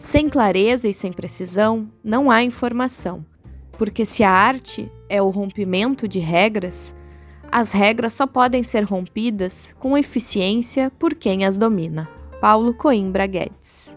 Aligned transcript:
Sem 0.00 0.30
clareza 0.30 0.88
e 0.88 0.94
sem 0.94 1.12
precisão, 1.12 1.86
não 2.02 2.30
há 2.30 2.42
informação, 2.42 3.22
porque 3.72 4.06
se 4.06 4.24
a 4.24 4.30
arte 4.30 4.90
é 5.10 5.20
o 5.20 5.28
rompimento 5.28 6.08
de 6.08 6.18
regras, 6.18 6.96
as 7.52 7.70
regras 7.70 8.14
só 8.14 8.26
podem 8.26 8.62
ser 8.62 8.82
rompidas 8.82 9.74
com 9.78 9.98
eficiência 9.98 10.90
por 10.98 11.14
quem 11.14 11.44
as 11.44 11.58
domina. 11.58 12.08
Paulo 12.40 12.72
Coimbra 12.72 13.26
Guedes. 13.26 13.94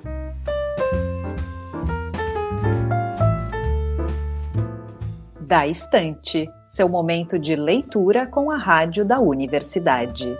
Da 5.40 5.66
Estante, 5.66 6.50
seu 6.68 6.90
momento 6.90 7.40
de 7.40 7.56
leitura 7.56 8.28
com 8.28 8.52
a 8.52 8.58
rádio 8.58 9.06
da 9.06 9.22
universidade. 9.22 10.36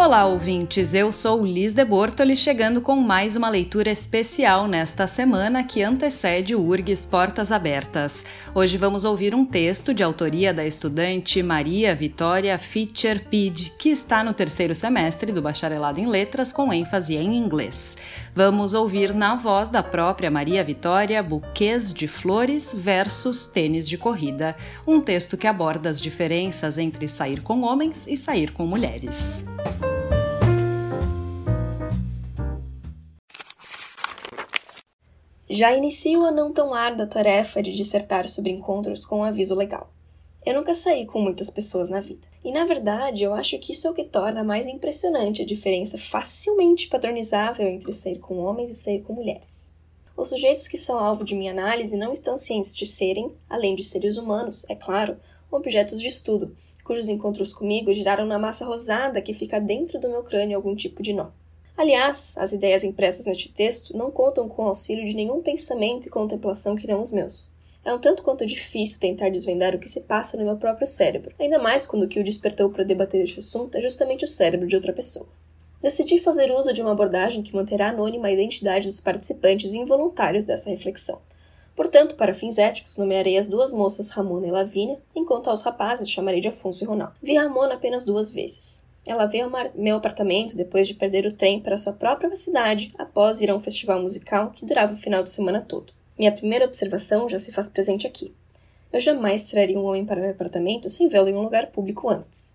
Olá, 0.00 0.26
ouvintes! 0.26 0.94
Eu 0.94 1.10
sou 1.10 1.44
Liz 1.44 1.72
de 1.72 1.84
Bortoli, 1.84 2.36
chegando 2.36 2.80
com 2.80 2.94
mais 2.94 3.34
uma 3.34 3.48
leitura 3.48 3.90
especial 3.90 4.68
nesta 4.68 5.08
semana 5.08 5.64
que 5.64 5.82
antecede 5.82 6.54
o 6.54 6.64
URGS 6.64 7.04
Portas 7.04 7.50
Abertas. 7.50 8.24
Hoje 8.54 8.78
vamos 8.78 9.04
ouvir 9.04 9.34
um 9.34 9.44
texto 9.44 9.92
de 9.92 10.04
autoria 10.04 10.54
da 10.54 10.64
estudante 10.64 11.42
Maria 11.42 11.96
Vitória 11.96 12.56
Fitcher 12.60 13.26
Pid, 13.28 13.72
que 13.76 13.88
está 13.88 14.22
no 14.22 14.32
terceiro 14.32 14.72
semestre 14.72 15.32
do 15.32 15.42
Bacharelado 15.42 15.98
em 15.98 16.06
Letras 16.06 16.52
com 16.52 16.72
ênfase 16.72 17.16
em 17.16 17.36
inglês. 17.36 17.98
Vamos 18.32 18.74
ouvir 18.74 19.12
na 19.12 19.34
voz 19.34 19.68
da 19.68 19.82
própria 19.82 20.30
Maria 20.30 20.62
Vitória 20.62 21.20
Buquês 21.24 21.92
de 21.92 22.06
Flores 22.06 22.72
versus 22.72 23.48
Tênis 23.48 23.88
de 23.88 23.98
Corrida, 23.98 24.54
um 24.86 25.00
texto 25.00 25.36
que 25.36 25.48
aborda 25.48 25.90
as 25.90 26.00
diferenças 26.00 26.78
entre 26.78 27.08
sair 27.08 27.40
com 27.40 27.62
homens 27.62 28.06
e 28.06 28.16
sair 28.16 28.52
com 28.52 28.64
mulheres. 28.64 29.44
Já 35.50 35.74
inicio 35.74 36.24
a 36.24 36.30
não 36.30 36.52
tão 36.52 36.74
árda 36.74 37.06
tarefa 37.06 37.62
de 37.62 37.72
dissertar 37.72 38.28
sobre 38.28 38.52
encontros 38.52 39.04
com 39.04 39.24
aviso 39.24 39.54
legal. 39.54 39.90
Eu 40.46 40.54
nunca 40.54 40.74
saí 40.74 41.04
com 41.04 41.20
muitas 41.20 41.50
pessoas 41.50 41.88
na 41.88 42.00
vida. 42.00 42.28
E 42.44 42.52
na 42.52 42.64
verdade, 42.64 43.24
eu 43.24 43.34
acho 43.34 43.58
que 43.58 43.72
isso 43.72 43.86
é 43.86 43.90
o 43.90 43.94
que 43.94 44.04
torna 44.04 44.44
mais 44.44 44.66
impressionante 44.66 45.42
a 45.42 45.46
diferença 45.46 45.98
facilmente 45.98 46.86
padronizável 46.88 47.66
entre 47.66 47.92
sair 47.92 48.18
com 48.18 48.38
homens 48.38 48.70
e 48.70 48.74
sair 48.74 49.02
com 49.02 49.14
mulheres. 49.14 49.72
Os 50.16 50.28
sujeitos 50.28 50.68
que 50.68 50.76
são 50.76 50.98
alvo 50.98 51.24
de 51.24 51.34
minha 51.34 51.50
análise 51.50 51.96
não 51.96 52.12
estão 52.12 52.38
cientes 52.38 52.76
de 52.76 52.86
serem, 52.86 53.32
além 53.48 53.74
de 53.74 53.82
seres 53.82 54.16
humanos, 54.16 54.64
é 54.68 54.74
claro, 54.74 55.16
objetos 55.50 56.00
de 56.00 56.08
estudo, 56.08 56.56
cujos 56.88 57.06
encontros 57.06 57.52
comigo 57.52 57.92
giraram 57.92 58.24
na 58.24 58.38
massa 58.38 58.64
rosada 58.64 59.20
que 59.20 59.34
fica 59.34 59.60
dentro 59.60 60.00
do 60.00 60.08
meu 60.08 60.22
crânio 60.22 60.56
algum 60.56 60.74
tipo 60.74 61.02
de 61.02 61.12
nó. 61.12 61.28
Aliás, 61.76 62.34
as 62.38 62.52
ideias 62.52 62.82
impressas 62.82 63.26
neste 63.26 63.52
texto 63.52 63.94
não 63.94 64.10
contam 64.10 64.48
com 64.48 64.62
o 64.62 64.68
auxílio 64.68 65.04
de 65.04 65.12
nenhum 65.12 65.42
pensamento 65.42 66.06
e 66.06 66.10
contemplação 66.10 66.74
que 66.74 66.86
não 66.86 66.98
os 66.98 67.12
meus. 67.12 67.52
É 67.84 67.92
um 67.92 67.98
tanto 67.98 68.22
quanto 68.22 68.46
difícil 68.46 68.98
tentar 68.98 69.28
desvendar 69.28 69.74
o 69.74 69.78
que 69.78 69.88
se 69.88 70.00
passa 70.00 70.38
no 70.38 70.46
meu 70.46 70.56
próprio 70.56 70.86
cérebro, 70.86 71.34
ainda 71.38 71.58
mais 71.58 71.86
quando 71.86 72.04
o 72.04 72.08
que 72.08 72.20
o 72.20 72.24
despertou 72.24 72.70
para 72.70 72.84
debater 72.84 73.20
este 73.20 73.38
assunto 73.38 73.76
é 73.76 73.82
justamente 73.82 74.24
o 74.24 74.28
cérebro 74.28 74.66
de 74.66 74.74
outra 74.74 74.94
pessoa. 74.94 75.28
Decidi 75.82 76.18
fazer 76.18 76.50
uso 76.50 76.72
de 76.72 76.80
uma 76.80 76.92
abordagem 76.92 77.42
que 77.42 77.54
manterá 77.54 77.90
anônima 77.90 78.28
a 78.28 78.32
identidade 78.32 78.86
dos 78.86 78.98
participantes 78.98 79.74
involuntários 79.74 80.46
dessa 80.46 80.70
reflexão. 80.70 81.20
Portanto, 81.78 82.16
para 82.16 82.34
fins 82.34 82.58
éticos, 82.58 82.96
nomearei 82.96 83.38
as 83.38 83.46
duas 83.46 83.72
moças 83.72 84.10
Ramona 84.10 84.48
e 84.48 84.50
Lavínia, 84.50 84.98
enquanto 85.14 85.48
aos 85.48 85.62
rapazes 85.62 86.10
chamarei 86.10 86.40
de 86.40 86.48
Afonso 86.48 86.82
e 86.82 86.86
Ronaldo. 86.88 87.14
Vi 87.22 87.36
Ramona 87.36 87.74
apenas 87.74 88.04
duas 88.04 88.32
vezes. 88.32 88.84
Ela 89.06 89.26
veio 89.26 89.44
ao 89.44 89.72
meu 89.76 89.94
apartamento 89.94 90.56
depois 90.56 90.88
de 90.88 90.94
perder 90.94 91.24
o 91.24 91.32
trem 91.32 91.60
para 91.60 91.78
sua 91.78 91.92
própria 91.92 92.34
cidade 92.34 92.92
após 92.98 93.40
ir 93.40 93.48
a 93.48 93.54
um 93.54 93.60
festival 93.60 94.02
musical 94.02 94.50
que 94.50 94.66
durava 94.66 94.92
o 94.92 94.96
final 94.96 95.22
de 95.22 95.30
semana 95.30 95.60
todo. 95.60 95.92
Minha 96.18 96.32
primeira 96.32 96.64
observação 96.64 97.28
já 97.28 97.38
se 97.38 97.52
faz 97.52 97.68
presente 97.68 98.08
aqui. 98.08 98.34
Eu 98.92 98.98
jamais 98.98 99.48
traria 99.48 99.78
um 99.78 99.84
homem 99.84 100.04
para 100.04 100.20
meu 100.20 100.32
apartamento 100.32 100.88
sem 100.88 101.06
vê-lo 101.06 101.28
em 101.28 101.36
um 101.36 101.42
lugar 101.42 101.68
público 101.68 102.08
antes. 102.08 102.54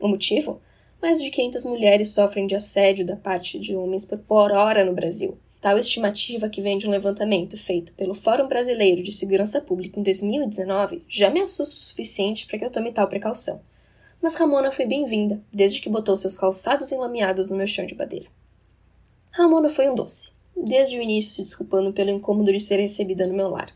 O 0.00 0.08
motivo? 0.08 0.62
Mais 1.02 1.20
de 1.20 1.28
500 1.28 1.66
mulheres 1.66 2.08
sofrem 2.14 2.46
de 2.46 2.54
assédio 2.54 3.04
da 3.04 3.16
parte 3.16 3.58
de 3.58 3.76
homens 3.76 4.06
por 4.26 4.50
hora 4.50 4.82
no 4.82 4.94
Brasil. 4.94 5.36
Tal 5.62 5.78
estimativa 5.78 6.50
que 6.50 6.60
vem 6.60 6.76
de 6.76 6.86
um 6.86 6.90
levantamento 6.90 7.56
feito 7.56 7.94
pelo 7.94 8.12
Fórum 8.12 8.48
Brasileiro 8.48 9.02
de 9.02 9.12
Segurança 9.12 9.62
Pública 9.62 9.98
em 9.98 10.02
2019 10.02 11.04
já 11.08 11.30
me 11.30 11.40
assusta 11.40 11.74
o 11.74 11.78
suficiente 11.78 12.46
para 12.46 12.58
que 12.58 12.64
eu 12.66 12.70
tome 12.70 12.92
tal 12.92 13.08
precaução 13.08 13.62
mas 14.22 14.36
Ramona 14.36 14.70
foi 14.70 14.86
bem-vinda, 14.86 15.42
desde 15.52 15.80
que 15.80 15.88
botou 15.90 16.16
seus 16.16 16.36
calçados 16.36 16.92
enlameados 16.92 17.50
no 17.50 17.56
meu 17.56 17.66
chão 17.66 17.84
de 17.84 17.96
madeira. 17.96 18.26
Ramona 19.32 19.68
foi 19.68 19.90
um 19.90 19.96
doce, 19.96 20.30
desde 20.56 20.96
o 20.96 21.02
início 21.02 21.34
se 21.34 21.42
desculpando 21.42 21.92
pelo 21.92 22.10
incômodo 22.10 22.52
de 22.52 22.60
ser 22.60 22.76
recebida 22.76 23.26
no 23.26 23.34
meu 23.34 23.48
lar. 23.48 23.74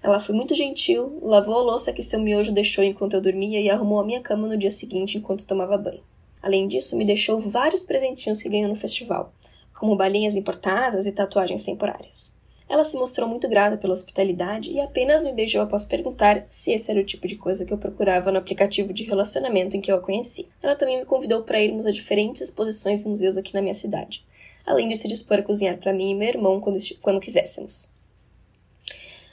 Ela 0.00 0.20
foi 0.20 0.36
muito 0.36 0.54
gentil, 0.54 1.18
lavou 1.20 1.58
a 1.58 1.62
louça 1.62 1.92
que 1.92 2.00
seu 2.00 2.20
miojo 2.20 2.52
deixou 2.52 2.84
enquanto 2.84 3.14
eu 3.14 3.20
dormia 3.20 3.60
e 3.60 3.68
arrumou 3.68 3.98
a 3.98 4.04
minha 4.04 4.20
cama 4.20 4.46
no 4.46 4.56
dia 4.56 4.70
seguinte 4.70 5.18
enquanto 5.18 5.44
tomava 5.44 5.76
banho. 5.76 6.04
Além 6.40 6.68
disso, 6.68 6.96
me 6.96 7.04
deixou 7.04 7.40
vários 7.40 7.82
presentinhos 7.82 8.40
que 8.40 8.48
ganhou 8.48 8.68
no 8.68 8.76
festival, 8.76 9.34
como 9.78 9.96
balinhas 9.96 10.34
importadas 10.34 11.06
e 11.06 11.12
tatuagens 11.12 11.64
temporárias. 11.64 12.36
Ela 12.68 12.84
se 12.84 12.98
mostrou 12.98 13.26
muito 13.26 13.48
grata 13.48 13.78
pela 13.78 13.94
hospitalidade 13.94 14.70
e 14.70 14.78
apenas 14.78 15.24
me 15.24 15.32
beijou 15.32 15.62
após 15.62 15.86
perguntar 15.86 16.44
se 16.50 16.72
esse 16.72 16.90
era 16.90 17.00
o 17.00 17.04
tipo 17.04 17.26
de 17.26 17.36
coisa 17.36 17.64
que 17.64 17.72
eu 17.72 17.78
procurava 17.78 18.30
no 18.30 18.38
aplicativo 18.38 18.92
de 18.92 19.04
relacionamento 19.04 19.74
em 19.74 19.80
que 19.80 19.90
eu 19.90 19.96
a 19.96 20.00
conheci. 20.00 20.48
Ela 20.62 20.76
também 20.76 20.98
me 20.98 21.06
convidou 21.06 21.44
para 21.44 21.62
irmos 21.62 21.86
a 21.86 21.92
diferentes 21.92 22.42
exposições 22.42 23.04
e 23.04 23.08
museus 23.08 23.38
aqui 23.38 23.54
na 23.54 23.62
minha 23.62 23.72
cidade, 23.72 24.26
além 24.66 24.88
de 24.88 24.96
se 24.96 25.08
dispor 25.08 25.38
a 25.38 25.42
cozinhar 25.42 25.78
para 25.78 25.94
mim 25.94 26.10
e 26.10 26.14
meu 26.14 26.28
irmão 26.28 26.60
quando, 26.60 26.78
quando 27.00 27.20
quiséssemos. 27.20 27.90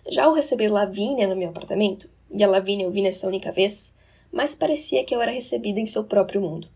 Já 0.07 0.25
ao 0.25 0.33
receber 0.33 0.69
Lavínia 0.69 1.27
no 1.27 1.35
meu 1.35 1.49
apartamento, 1.49 2.09
e 2.31 2.43
a 2.43 2.47
Lavínia 2.47 2.85
eu 2.85 2.91
vi 2.91 3.01
nessa 3.01 3.27
única 3.27 3.51
vez, 3.51 3.95
mais 4.31 4.55
parecia 4.55 5.03
que 5.03 5.13
eu 5.13 5.21
era 5.21 5.31
recebida 5.31 5.79
em 5.79 5.85
seu 5.85 6.05
próprio 6.05 6.39
mundo. 6.39 6.69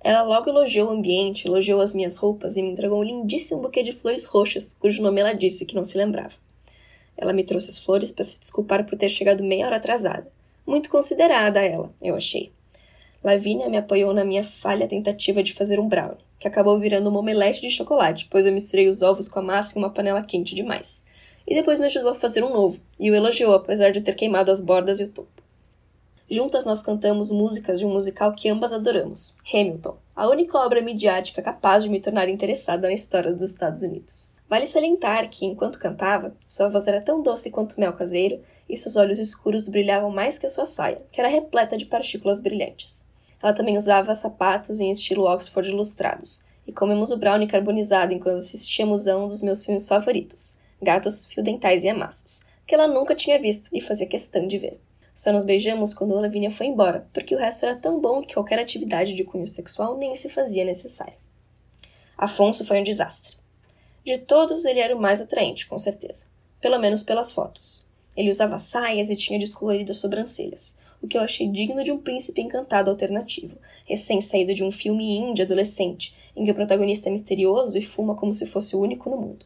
Ela 0.00 0.22
logo 0.22 0.48
elogiou 0.48 0.88
o 0.88 0.92
ambiente, 0.92 1.46
elogiou 1.46 1.80
as 1.80 1.92
minhas 1.92 2.16
roupas 2.16 2.56
e 2.56 2.62
me 2.62 2.70
entregou 2.70 3.00
um 3.00 3.04
lindíssimo 3.04 3.62
buquê 3.62 3.82
de 3.82 3.92
flores 3.92 4.26
roxas, 4.26 4.72
cujo 4.78 5.02
nome 5.02 5.20
ela 5.20 5.32
disse 5.32 5.66
que 5.66 5.74
não 5.74 5.82
se 5.82 5.98
lembrava. 5.98 6.34
Ela 7.16 7.32
me 7.32 7.42
trouxe 7.42 7.70
as 7.70 7.78
flores 7.80 8.12
para 8.12 8.24
se 8.24 8.38
desculpar 8.38 8.86
por 8.86 8.96
ter 8.96 9.08
chegado 9.08 9.42
meia 9.42 9.66
hora 9.66 9.76
atrasada. 9.76 10.30
Muito 10.64 10.88
considerada 10.88 11.60
ela, 11.60 11.92
eu 12.00 12.14
achei. 12.14 12.52
Lavínia 13.24 13.68
me 13.68 13.76
apoiou 13.76 14.14
na 14.14 14.24
minha 14.24 14.44
falha 14.44 14.86
tentativa 14.86 15.42
de 15.42 15.52
fazer 15.52 15.80
um 15.80 15.88
brownie, 15.88 16.24
que 16.38 16.46
acabou 16.46 16.78
virando 16.78 17.10
uma 17.10 17.18
omelete 17.18 17.60
de 17.60 17.70
chocolate, 17.70 18.28
pois 18.30 18.46
eu 18.46 18.52
misturei 18.52 18.86
os 18.86 19.02
ovos 19.02 19.28
com 19.28 19.40
a 19.40 19.42
massa 19.42 19.76
em 19.76 19.82
uma 19.82 19.90
panela 19.90 20.22
quente 20.22 20.54
demais. 20.54 21.04
E 21.44 21.54
depois 21.54 21.80
me 21.80 21.86
ajudou 21.86 22.12
a 22.12 22.14
fazer 22.14 22.44
um 22.44 22.52
novo, 22.52 22.80
e 23.00 23.10
o 23.10 23.14
elogiou 23.14 23.54
apesar 23.54 23.90
de 23.90 23.98
eu 23.98 24.04
ter 24.04 24.14
queimado 24.14 24.52
as 24.52 24.60
bordas 24.60 25.00
e 25.00 25.04
o 25.04 25.08
topo. 25.08 25.37
Juntas 26.30 26.66
nós 26.66 26.82
cantamos 26.82 27.30
músicas 27.30 27.78
de 27.78 27.86
um 27.86 27.90
musical 27.90 28.34
que 28.34 28.50
ambas 28.50 28.70
adoramos, 28.70 29.34
Hamilton, 29.50 29.96
a 30.14 30.28
única 30.28 30.58
obra 30.58 30.82
midiática 30.82 31.40
capaz 31.40 31.84
de 31.84 31.88
me 31.88 32.00
tornar 32.00 32.28
interessada 32.28 32.86
na 32.86 32.92
história 32.92 33.32
dos 33.32 33.42
Estados 33.42 33.80
Unidos. 33.80 34.30
Vale 34.46 34.66
salientar 34.66 35.30
que, 35.30 35.46
enquanto 35.46 35.78
cantava, 35.78 36.34
sua 36.46 36.68
voz 36.68 36.86
era 36.86 37.00
tão 37.00 37.22
doce 37.22 37.50
quanto 37.50 37.80
mel 37.80 37.94
caseiro 37.94 38.40
e 38.68 38.76
seus 38.76 38.96
olhos 38.96 39.18
escuros 39.18 39.68
brilhavam 39.68 40.10
mais 40.10 40.38
que 40.38 40.44
a 40.44 40.50
sua 40.50 40.66
saia, 40.66 41.00
que 41.10 41.18
era 41.18 41.30
repleta 41.30 41.78
de 41.78 41.86
partículas 41.86 42.40
brilhantes. 42.40 43.06
Ela 43.42 43.54
também 43.54 43.78
usava 43.78 44.14
sapatos 44.14 44.80
em 44.80 44.90
estilo 44.90 45.24
Oxford 45.24 45.70
ilustrados, 45.70 46.42
e 46.66 46.72
comemos 46.72 47.10
o 47.10 47.16
brownie 47.16 47.48
carbonizado 47.48 48.12
enquanto 48.12 48.36
assistíamos 48.36 49.08
a 49.08 49.16
um 49.16 49.28
dos 49.28 49.40
meus 49.40 49.64
filmes 49.64 49.88
favoritos, 49.88 50.58
Gatos, 50.82 51.24
Fio 51.24 51.42
Dentais 51.42 51.84
e 51.84 51.88
Amassos, 51.88 52.42
que 52.66 52.74
ela 52.74 52.86
nunca 52.86 53.14
tinha 53.14 53.40
visto 53.40 53.70
e 53.72 53.80
fazia 53.80 54.06
questão 54.06 54.46
de 54.46 54.58
ver. 54.58 54.78
Só 55.18 55.32
nos 55.32 55.42
beijamos 55.42 55.92
quando 55.92 56.14
Lavínia 56.14 56.48
foi 56.48 56.66
embora, 56.66 57.08
porque 57.12 57.34
o 57.34 57.38
resto 57.38 57.66
era 57.66 57.74
tão 57.74 58.00
bom 58.00 58.22
que 58.22 58.34
qualquer 58.34 58.56
atividade 58.60 59.14
de 59.14 59.24
cunho 59.24 59.48
sexual 59.48 59.98
nem 59.98 60.14
se 60.14 60.28
fazia 60.28 60.64
necessária. 60.64 61.18
Afonso 62.16 62.64
foi 62.64 62.78
um 62.78 62.84
desastre. 62.84 63.36
De 64.04 64.16
todos, 64.18 64.64
ele 64.64 64.78
era 64.78 64.94
o 64.94 65.00
mais 65.00 65.20
atraente, 65.20 65.66
com 65.66 65.76
certeza. 65.76 66.26
Pelo 66.60 66.78
menos 66.78 67.02
pelas 67.02 67.32
fotos. 67.32 67.84
Ele 68.16 68.30
usava 68.30 68.60
saias 68.60 69.10
e 69.10 69.16
tinha 69.16 69.40
descoloridas 69.40 69.96
sobrancelhas, 69.96 70.76
o 71.02 71.08
que 71.08 71.18
eu 71.18 71.22
achei 71.22 71.48
digno 71.48 71.82
de 71.82 71.90
um 71.90 71.98
príncipe 71.98 72.40
encantado 72.40 72.88
alternativo, 72.88 73.58
recém-saído 73.86 74.54
de 74.54 74.62
um 74.62 74.70
filme 74.70 75.16
indie 75.16 75.42
adolescente, 75.42 76.14
em 76.36 76.44
que 76.44 76.52
o 76.52 76.54
protagonista 76.54 77.08
é 77.08 77.10
misterioso 77.10 77.76
e 77.76 77.82
fuma 77.82 78.14
como 78.14 78.32
se 78.32 78.46
fosse 78.46 78.76
o 78.76 78.80
único 78.80 79.10
no 79.10 79.16
mundo. 79.16 79.44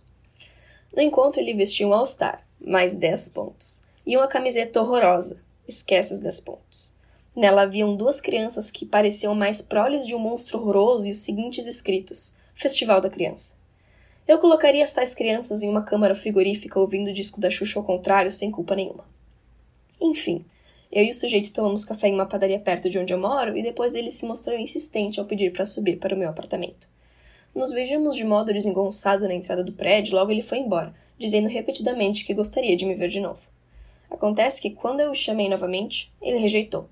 No 0.94 1.00
encontro, 1.00 1.40
ele 1.40 1.54
vestia 1.54 1.88
um 1.88 1.94
All-Star, 1.94 2.46
mais 2.60 2.94
10 2.94 3.30
pontos, 3.30 3.86
e 4.04 4.18
uma 4.18 4.28
camiseta 4.28 4.78
horrorosa, 4.78 5.40
esquece 5.66 6.14
os 6.14 6.20
10 6.20 6.40
pontos. 6.40 6.92
Nela 7.34 7.62
haviam 7.62 7.96
duas 7.96 8.20
crianças 8.20 8.70
que 8.70 8.84
pareciam 8.84 9.34
mais 9.34 9.62
proles 9.62 10.06
de 10.06 10.14
um 10.14 10.18
monstro 10.18 10.58
horroroso 10.58 11.08
e 11.08 11.10
os 11.10 11.18
seguintes 11.18 11.66
escritos: 11.66 12.34
Festival 12.54 13.00
da 13.00 13.08
Criança. 13.08 13.56
Eu 14.28 14.38
colocaria 14.38 14.82
essas 14.82 15.14
crianças 15.14 15.62
em 15.62 15.68
uma 15.68 15.82
câmara 15.82 16.14
frigorífica 16.14 16.78
ouvindo 16.78 17.08
o 17.08 17.12
disco 17.12 17.40
da 17.40 17.50
Xuxa 17.50 17.78
ao 17.80 17.84
contrário, 17.84 18.30
sem 18.30 18.50
culpa 18.50 18.76
nenhuma. 18.76 19.04
Enfim, 20.00 20.44
eu 20.92 21.04
e 21.04 21.10
o 21.10 21.14
sujeito 21.14 21.52
tomamos 21.52 21.84
café 21.84 22.08
em 22.08 22.14
uma 22.14 22.26
padaria 22.26 22.60
perto 22.60 22.90
de 22.90 22.98
onde 22.98 23.14
eu 23.14 23.18
moro 23.18 23.56
e 23.56 23.62
depois 23.62 23.94
ele 23.94 24.10
se 24.10 24.26
mostrou 24.26 24.58
insistente 24.58 25.18
ao 25.18 25.26
pedir 25.26 25.52
para 25.52 25.64
subir 25.64 25.96
para 25.96 26.14
o 26.14 26.18
meu 26.18 26.28
apartamento. 26.28 26.86
Nos 27.54 27.72
beijamos 27.72 28.14
de 28.14 28.24
modo 28.24 28.52
desengonçado 28.52 29.26
na 29.26 29.34
entrada 29.34 29.64
do 29.64 29.72
prédio, 29.72 30.14
logo 30.14 30.30
ele 30.30 30.42
foi 30.42 30.58
embora, 30.58 30.94
dizendo 31.18 31.48
repetidamente 31.48 32.24
que 32.24 32.34
gostaria 32.34 32.76
de 32.76 32.84
me 32.84 32.94
ver 32.94 33.08
de 33.08 33.20
novo. 33.20 33.51
Acontece 34.12 34.60
que, 34.60 34.70
quando 34.70 35.00
eu 35.00 35.10
o 35.10 35.14
chamei 35.14 35.48
novamente, 35.48 36.12
ele 36.20 36.38
rejeitou. 36.38 36.86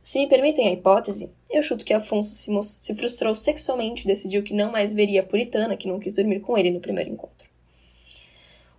Se 0.00 0.20
me 0.20 0.28
permitem 0.28 0.68
a 0.68 0.72
hipótese, 0.72 1.28
eu 1.50 1.60
chuto 1.60 1.84
que 1.84 1.92
Afonso 1.92 2.34
se, 2.34 2.50
se 2.80 2.94
frustrou 2.94 3.34
sexualmente 3.34 4.04
e 4.04 4.06
decidiu 4.06 4.44
que 4.44 4.54
não 4.54 4.70
mais 4.70 4.94
veria 4.94 5.22
a 5.22 5.24
puritana 5.24 5.76
que 5.76 5.88
não 5.88 5.98
quis 5.98 6.14
dormir 6.14 6.40
com 6.40 6.56
ele 6.56 6.70
no 6.70 6.80
primeiro 6.80 7.10
encontro. 7.10 7.48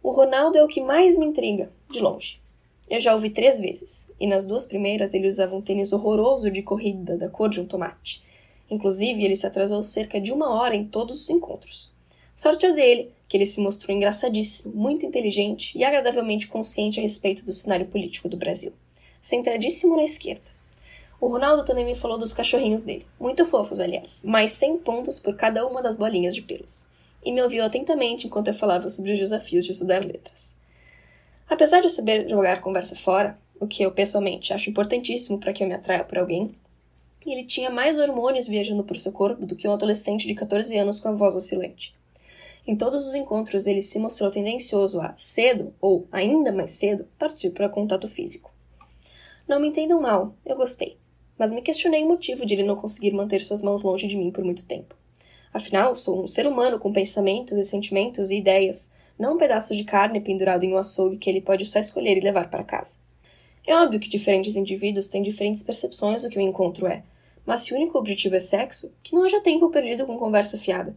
O 0.02 0.12
Ronaldo 0.12 0.58
é 0.58 0.64
o 0.64 0.68
que 0.68 0.82
mais 0.82 1.18
me 1.18 1.26
intriga, 1.26 1.72
de 1.92 2.00
longe. 2.00 2.42
Eu 2.90 3.02
já 3.02 3.14
ouvi 3.14 3.30
três 3.30 3.60
vezes, 3.60 4.12
e 4.18 4.28
nas 4.28 4.46
duas 4.46 4.66
primeiras 4.66 5.14
ele 5.14 5.28
usava 5.28 5.56
um 5.56 5.62
tênis 5.62 5.92
horroroso 5.92 6.50
de 6.50 6.64
corrida 6.64 7.18
da 7.18 7.30
cor 7.30 7.50
de 7.50 7.60
um 7.60 7.66
tomate. 7.66 8.24
Inclusive, 8.72 9.24
ele 9.24 9.36
se 9.36 9.46
atrasou 9.46 9.84
cerca 9.84 10.22
de 10.22 10.32
uma 10.32 10.50
hora 10.50 10.76
em 10.76 10.86
todos 10.86 11.22
os 11.22 11.30
encontros. 11.30 11.93
Sorte 12.36 12.66
a 12.66 12.72
dele, 12.72 13.12
que 13.28 13.38
ele 13.38 13.46
se 13.46 13.62
mostrou 13.62 13.96
engraçadíssimo, 13.96 14.74
muito 14.76 15.06
inteligente 15.06 15.78
e 15.78 15.84
agradavelmente 15.84 16.48
consciente 16.48 17.00
a 17.00 17.04
respeito 17.04 17.46
do 17.46 17.54
cenário 17.54 17.86
político 17.86 18.28
do 18.28 18.36
Brasil. 18.36 18.74
Centradíssimo 19.22 19.96
na 19.96 20.04
esquerda. 20.04 20.52
O 21.22 21.28
Ronaldo 21.28 21.64
também 21.64 21.86
me 21.86 21.96
falou 21.96 22.18
dos 22.18 22.34
cachorrinhos 22.34 22.84
dele, 22.84 23.06
muito 23.20 23.46
fofos, 23.46 23.80
aliás, 23.80 24.24
mais 24.26 24.52
100 24.54 24.80
pontos 24.80 25.20
por 25.20 25.36
cada 25.36 25.66
uma 25.66 25.82
das 25.82 25.96
bolinhas 25.96 26.36
de 26.36 26.42
pelos. 26.42 26.88
E 27.24 27.32
me 27.32 27.42
ouviu 27.42 27.64
atentamente 27.64 28.28
enquanto 28.28 28.50
eu 28.50 28.54
falava 28.54 28.90
sobre 28.90 29.14
os 29.14 29.20
desafios 29.20 29.64
de 29.64 29.72
estudar 29.72 30.04
letras. 30.04 30.58
Apesar 31.48 31.80
de 31.80 31.86
eu 31.86 31.90
saber 31.90 32.28
jogar 32.28 32.62
conversa 32.62 32.96
fora, 32.96 33.40
o 33.60 33.68
que 33.68 33.84
eu 33.84 33.92
pessoalmente 33.92 34.54
acho 34.54 34.70
importantíssimo 34.70 35.40
para 35.40 35.54
que 35.54 35.64
eu 35.64 35.68
me 35.68 35.76
atraia 35.76 36.04
por 36.04 36.18
alguém, 36.18 36.54
ele 37.26 37.46
tinha 37.46 37.70
mais 37.70 37.98
hormônios 37.98 38.48
viajando 38.48 38.84
por 38.84 38.98
seu 38.98 39.12
corpo 39.12 39.46
do 39.46 39.56
que 39.56 39.68
um 39.68 39.72
adolescente 39.72 40.28
de 40.28 40.34
14 40.34 40.78
anos 40.78 41.00
com 41.00 41.08
a 41.08 41.14
voz 41.14 41.36
oscilante. 41.36 41.96
Em 42.66 42.78
todos 42.78 43.06
os 43.06 43.14
encontros, 43.14 43.68
ele 43.68 43.82
se 43.82 44.00
mostrou 44.00 44.32
tendencioso 44.32 45.02
a, 45.02 45.14
cedo 45.18 45.74
ou 45.82 46.08
ainda 46.10 46.50
mais 46.52 46.72
cedo, 46.72 47.06
partir 47.20 47.50
para 47.50 47.68
contato 47.68 48.08
físico. 48.08 48.54
Não 49.46 49.60
me 49.60 49.68
entendam 49.68 50.02
mal, 50.02 50.34
eu 50.46 50.56
gostei, 50.56 50.98
mas 51.38 51.52
me 51.52 51.62
questionei 51.62 52.04
o 52.04 52.08
motivo 52.08 52.46
de 52.46 52.54
ele 52.54 52.64
não 52.64 52.78
conseguir 52.78 53.12
manter 53.12 53.42
suas 53.42 53.62
mãos 53.62 53.84
longe 53.84 54.08
de 54.08 54.16
mim 54.16 54.32
por 54.32 54.46
muito 54.46 54.66
tempo. 54.66 54.96
Afinal, 55.54 55.94
sou 55.94 56.24
um 56.24 56.28
ser 56.28 56.48
humano 56.48 56.80
com 56.80 56.94
pensamentos 56.94 57.58
e 57.58 57.64
sentimentos 57.64 58.32
e 58.32 58.38
ideias, 58.38 58.94
não 59.20 59.36
um 59.36 59.38
pedaço 59.38 59.76
de 59.76 59.84
carne 59.84 60.22
pendurado 60.22 60.64
em 60.64 60.74
um 60.74 60.78
açougue 60.78 61.18
que 61.18 61.30
ele 61.30 61.42
pode 61.42 61.66
só 61.66 61.80
escolher 61.80 62.18
e 62.18 62.22
levar 62.22 62.50
para 62.50 62.64
casa. 62.64 62.98
É 63.68 63.76
óbvio 63.76 64.00
que 64.00 64.10
diferentes 64.10 64.56
indivíduos 64.56 65.10
têm 65.10 65.22
diferentes 65.22 65.64
percepções 65.64 66.24
do 66.24 66.30
que 66.30 66.38
o 66.38 66.42
encontro 66.42 66.88
é, 66.88 67.04
mas 67.46 67.62
se 67.62 67.74
o 67.74 67.78
único 67.78 67.98
objetivo 67.98 68.36
é 68.36 68.40
sexo, 68.40 68.94
que 69.04 69.14
não 69.14 69.26
haja 69.26 69.42
tempo 69.42 69.70
perdido 69.70 70.06
com 70.06 70.18
conversa 70.18 70.58
fiada. 70.58 70.96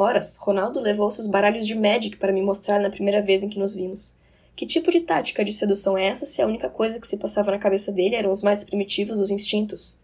Horas, 0.00 0.36
Ronaldo 0.36 0.78
levou 0.78 1.10
seus 1.10 1.26
baralhos 1.26 1.66
de 1.66 1.74
Magic 1.74 2.18
para 2.18 2.32
me 2.32 2.40
mostrar 2.40 2.80
na 2.80 2.88
primeira 2.88 3.20
vez 3.20 3.42
em 3.42 3.48
que 3.48 3.58
nos 3.58 3.74
vimos. 3.74 4.14
Que 4.54 4.64
tipo 4.64 4.92
de 4.92 5.00
tática 5.00 5.44
de 5.44 5.52
sedução 5.52 5.98
é 5.98 6.06
essa 6.06 6.24
se 6.24 6.40
a 6.40 6.46
única 6.46 6.70
coisa 6.70 7.00
que 7.00 7.06
se 7.06 7.16
passava 7.16 7.50
na 7.50 7.58
cabeça 7.58 7.90
dele 7.90 8.14
eram 8.14 8.30
os 8.30 8.40
mais 8.40 8.62
primitivos 8.62 9.18
dos 9.18 9.28
instintos? 9.28 9.98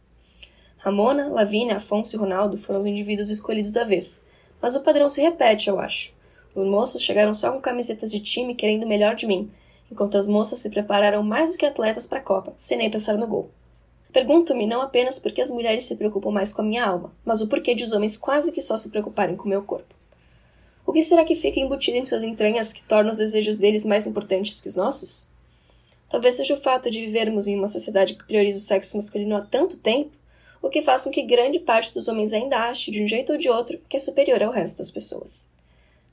Ramona, 0.79 1.29
Lavínia, 1.29 1.77
Afonso 1.77 2.17
e 2.17 2.19
Ronaldo 2.19 2.59
foram 2.59 2.81
os 2.81 2.87
indivíduos 2.87 3.31
escolhidos 3.31 3.71
da 3.71 3.85
vez, 3.85 4.27
mas 4.61 4.75
o 4.75 4.81
padrão 4.81 5.09
se 5.09 5.23
repete, 5.23 5.69
eu 5.69 5.79
acho. 5.79 6.13
Os 6.57 6.67
moços 6.67 7.01
chegaram 7.01 7.33
só 7.33 7.53
com 7.53 7.61
camisetas 7.61 8.11
de 8.11 8.19
time 8.19 8.57
querendo 8.57 8.83
o 8.83 8.89
melhor 8.89 9.15
de 9.15 9.29
mim, 9.29 9.49
enquanto 9.93 10.19
as 10.19 10.27
moças 10.27 10.59
se 10.59 10.71
prepararam 10.71 11.23
mais 11.23 11.53
do 11.53 11.59
que 11.59 11.67
atletas 11.67 12.05
para 12.05 12.19
a 12.19 12.23
Copa, 12.23 12.53
sem 12.57 12.77
nem 12.77 12.91
pensar 12.91 13.17
no 13.17 13.29
gol. 13.29 13.49
Pergunto-me 14.15 14.65
não 14.65 14.81
apenas 14.81 15.19
por 15.19 15.33
que 15.33 15.41
as 15.41 15.51
mulheres 15.51 15.87
se 15.87 15.97
preocupam 15.97 16.31
mais 16.31 16.53
com 16.53 16.63
a 16.63 16.65
minha 16.65 16.87
alma, 16.87 17.13
mas 17.25 17.41
o 17.41 17.49
porquê 17.49 17.75
de 17.75 17.83
os 17.83 17.91
homens 17.91 18.17
quase 18.17 18.53
que 18.53 18.63
só 18.63 18.77
se 18.77 18.89
preocuparem 18.89 19.35
com 19.35 19.47
o 19.47 19.49
meu 19.49 19.65
corpo. 19.65 19.93
O 20.87 20.93
que 20.93 21.03
será 21.03 21.25
que 21.25 21.35
fica 21.35 21.59
embutido 21.59 21.97
em 21.97 22.07
suas 22.07 22.23
entranhas 22.23 22.73
que 22.73 22.85
torna 22.85 23.11
os 23.11 23.17
desejos 23.17 23.59
deles 23.59 23.85
mais 23.85 24.07
importantes 24.07 24.61
que 24.61 24.69
os 24.69 24.77
nossos? 24.77 25.27
Talvez 26.09 26.37
seja 26.37 26.55
o 26.55 26.57
fato 26.57 26.89
de 26.89 27.01
vivermos 27.01 27.49
em 27.49 27.59
uma 27.59 27.67
sociedade 27.67 28.15
que 28.15 28.23
prioriza 28.23 28.59
o 28.59 28.61
sexo 28.61 28.97
masculino 28.97 29.35
há 29.35 29.41
tanto 29.41 29.79
tempo, 29.79 30.13
o 30.63 30.71
que 30.71 30.81
faz 30.81 31.03
com 31.03 31.11
que 31.11 31.25
grande 31.25 31.59
parte 31.59 31.93
dos 31.93 32.07
homens 32.07 32.33
ainda 32.33 32.69
ache, 32.69 32.93
de 32.93 33.03
um 33.03 33.09
jeito 33.09 33.33
ou 33.33 33.39
de 33.39 33.49
outro, 33.49 33.81
que 33.89 33.97
é 33.97 34.01
superior 34.01 34.41
ao 34.45 34.53
resto 34.53 34.79
das 34.79 34.93
pessoas. 34.93 35.51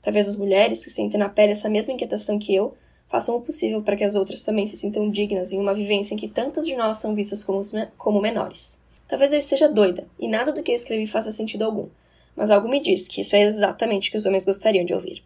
Talvez 0.02 0.28
as 0.28 0.34
mulheres 0.34 0.84
que 0.84 0.90
sentem 0.90 1.20
na 1.20 1.28
pele 1.28 1.52
essa 1.52 1.70
mesma 1.70 1.92
inquietação 1.92 2.36
que 2.36 2.52
eu 2.52 2.74
façam 3.12 3.36
o 3.36 3.42
possível 3.42 3.82
para 3.82 3.94
que 3.94 4.04
as 4.04 4.14
outras 4.14 4.42
também 4.42 4.66
se 4.66 4.74
sintam 4.74 5.10
dignas 5.10 5.52
em 5.52 5.60
uma 5.60 5.74
vivência 5.74 6.14
em 6.14 6.16
que 6.16 6.26
tantas 6.26 6.66
de 6.66 6.74
nós 6.74 6.96
são 6.96 7.14
vistas 7.14 7.44
como, 7.44 7.60
como 7.98 8.22
menores. 8.22 8.82
Talvez 9.06 9.34
eu 9.34 9.38
esteja 9.38 9.68
doida 9.68 10.08
e 10.18 10.26
nada 10.26 10.50
do 10.50 10.62
que 10.62 10.70
eu 10.70 10.74
escrevi 10.74 11.06
faça 11.06 11.30
sentido 11.30 11.62
algum, 11.62 11.88
mas 12.34 12.50
algo 12.50 12.70
me 12.70 12.80
diz 12.80 13.06
que 13.06 13.20
isso 13.20 13.36
é 13.36 13.42
exatamente 13.42 14.08
o 14.08 14.12
que 14.12 14.16
os 14.16 14.24
homens 14.24 14.46
gostariam 14.46 14.86
de 14.86 14.94
ouvir. 14.94 15.22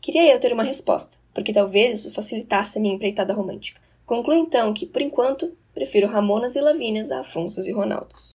Queria 0.00 0.28
eu 0.28 0.40
ter 0.40 0.52
uma 0.52 0.64
resposta, 0.64 1.16
porque 1.32 1.52
talvez 1.52 2.00
isso 2.00 2.12
facilitasse 2.12 2.78
a 2.78 2.80
minha 2.80 2.96
empreitada 2.96 3.32
romântica. 3.32 3.80
Concluo 4.04 4.36
então 4.36 4.74
que, 4.74 4.84
por 4.84 5.00
enquanto, 5.00 5.56
prefiro 5.72 6.08
Ramonas 6.08 6.56
e 6.56 6.60
Lavínias 6.60 7.12
a 7.12 7.20
Afonsos 7.20 7.68
e 7.68 7.72
Ronaldos. 7.72 8.32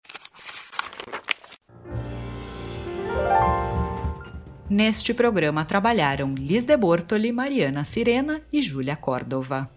Neste 4.69 5.15
programa 5.15 5.65
trabalharam 5.65 6.35
Liz 6.35 6.65
de 6.65 6.77
Bortoli, 6.77 7.31
Mariana 7.31 7.85
Sirena 7.85 8.41
e 8.53 8.61
Júlia 8.61 8.97
Córdova. 8.97 9.76